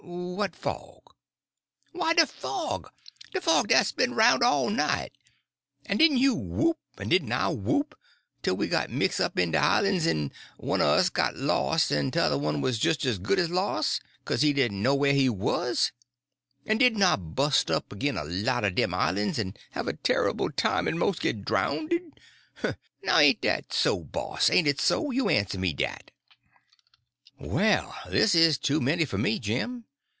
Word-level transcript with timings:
"What 0.03 0.55
fog?" 0.55 1.13
"Why, 1.91 2.15
de 2.15 2.25
fog!—de 2.25 3.39
fog 3.39 3.67
dat's 3.67 3.91
been 3.91 4.13
aroun' 4.13 4.41
all 4.43 4.71
night. 4.71 5.13
En 5.85 5.97
didn't 5.97 6.17
you 6.17 6.33
whoop, 6.33 6.79
en 6.97 7.07
didn't 7.09 7.31
I 7.31 7.49
whoop, 7.49 7.95
tell 8.41 8.57
we 8.57 8.67
got 8.67 8.89
mix' 8.89 9.19
up 9.19 9.37
in 9.37 9.51
de 9.51 9.59
islands 9.59 10.07
en 10.07 10.31
one 10.57 10.81
un 10.81 10.87
us 10.87 11.09
got 11.09 11.35
los' 11.35 11.91
en 11.91 12.09
t'other 12.09 12.39
one 12.39 12.59
was 12.59 12.79
jis' 12.79 13.05
as 13.05 13.19
good 13.19 13.37
as 13.37 13.51
los', 13.51 13.99
'kase 14.25 14.41
he 14.41 14.51
didn' 14.51 14.81
know 14.81 14.95
whah 14.95 15.11
he 15.13 15.29
wuz? 15.29 15.91
En 16.65 16.79
didn't 16.79 17.03
I 17.03 17.17
bust 17.17 17.69
up 17.69 17.93
agin 17.93 18.17
a 18.17 18.23
lot 18.23 18.65
er 18.65 18.71
dem 18.71 18.95
islands 18.95 19.37
en 19.37 19.53
have 19.71 19.87
a 19.87 19.93
turrible 19.93 20.49
time 20.51 20.87
en 20.87 20.97
mos' 20.97 21.19
git 21.19 21.45
drownded? 21.45 22.01
Now 23.03 23.19
ain' 23.19 23.37
dat 23.41 23.71
so, 23.73 23.99
boss—ain't 24.03 24.67
it 24.67 24.81
so? 24.81 25.11
You 25.11 25.29
answer 25.29 25.59
me 25.59 25.73
dat." 25.73 26.09
"Well, 27.39 27.93
this 28.09 28.33
is 28.33 28.57
too 28.57 28.81
many 28.81 29.05
for 29.05 29.19
me, 29.19 29.37
Jim. 29.37 29.85